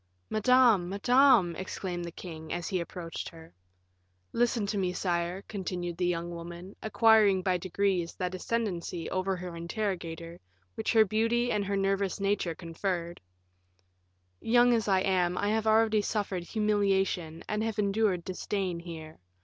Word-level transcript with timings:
"Madame, 0.31 0.89
madame," 0.89 1.55
exclaimed 1.55 2.03
the 2.03 2.11
king, 2.11 2.51
as 2.51 2.67
he 2.69 2.79
approached 2.79 3.29
her. 3.29 3.53
"Listen 4.33 4.65
to 4.65 4.75
me, 4.75 4.91
sire," 4.91 5.43
continued 5.43 5.95
the 5.95 6.07
young 6.07 6.31
woman, 6.31 6.75
acquiring 6.81 7.43
by 7.43 7.55
degrees 7.55 8.15
that 8.15 8.33
ascendency 8.33 9.07
over 9.11 9.35
her 9.35 9.55
interrogator 9.55 10.39
which 10.73 10.91
her 10.93 11.05
beauty 11.05 11.51
and 11.51 11.63
her 11.65 11.77
nervous 11.77 12.19
nature 12.19 12.55
conferred; 12.55 13.21
"young 14.39 14.73
as 14.73 14.87
I 14.87 15.01
am, 15.01 15.37
I 15.37 15.49
have 15.49 15.67
already 15.67 16.01
suffered 16.01 16.45
humiliation, 16.45 17.43
and 17.47 17.61
have 17.63 17.77
endured 17.77 18.25
disdain 18.25 18.79
here. 18.79 19.19